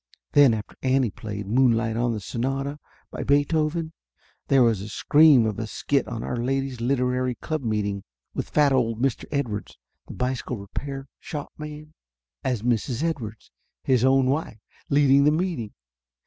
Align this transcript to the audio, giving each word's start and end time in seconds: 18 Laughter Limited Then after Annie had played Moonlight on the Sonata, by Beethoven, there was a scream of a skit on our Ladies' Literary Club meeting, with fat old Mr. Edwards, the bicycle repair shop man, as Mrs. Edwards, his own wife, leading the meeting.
18 0.33 0.33
Laughter 0.33 0.33
Limited 0.33 0.41
Then 0.41 0.57
after 0.57 0.77
Annie 0.95 1.05
had 1.09 1.15
played 1.15 1.45
Moonlight 1.45 1.95
on 1.95 2.13
the 2.13 2.19
Sonata, 2.19 2.79
by 3.11 3.23
Beethoven, 3.23 3.93
there 4.47 4.63
was 4.63 4.81
a 4.81 4.89
scream 4.89 5.45
of 5.45 5.59
a 5.59 5.67
skit 5.67 6.07
on 6.07 6.23
our 6.23 6.37
Ladies' 6.37 6.81
Literary 6.81 7.35
Club 7.35 7.61
meeting, 7.63 8.03
with 8.33 8.49
fat 8.49 8.73
old 8.73 8.99
Mr. 8.99 9.25
Edwards, 9.31 9.77
the 10.07 10.15
bicycle 10.15 10.57
repair 10.57 11.07
shop 11.19 11.53
man, 11.55 11.93
as 12.43 12.63
Mrs. 12.63 13.03
Edwards, 13.03 13.51
his 13.83 14.03
own 14.03 14.25
wife, 14.25 14.57
leading 14.89 15.23
the 15.23 15.31
meeting. 15.31 15.71